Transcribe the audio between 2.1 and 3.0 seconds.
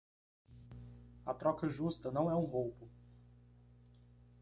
é um roubo.